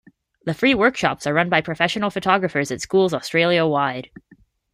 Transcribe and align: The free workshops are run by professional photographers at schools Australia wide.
The 0.47 0.55
free 0.55 0.73
workshops 0.73 1.27
are 1.27 1.33
run 1.35 1.47
by 1.47 1.61
professional 1.61 2.09
photographers 2.09 2.71
at 2.71 2.81
schools 2.81 3.13
Australia 3.13 3.67
wide. 3.67 4.09